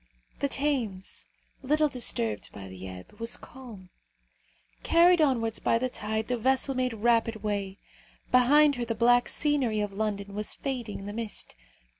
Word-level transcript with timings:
The 0.39 0.47
Thames, 0.49 1.27
little 1.61 1.87
disturbed 1.87 2.51
by 2.51 2.67
the 2.67 2.87
ebb, 2.87 3.19
was 3.19 3.37
calm. 3.37 3.91
Carried 4.81 5.21
onwards 5.21 5.59
by 5.59 5.77
the 5.77 5.89
tide, 5.89 6.27
the 6.27 6.39
vessel 6.39 6.73
made 6.73 6.95
rapid 6.95 7.43
way. 7.43 7.77
Behind 8.31 8.73
her 8.77 8.85
the 8.85 8.95
black 8.95 9.29
scenery 9.29 9.79
of 9.79 9.91
London 9.93 10.33
was 10.33 10.55
fading 10.55 10.97
in 11.01 11.05
the 11.05 11.13
mist. 11.13 11.53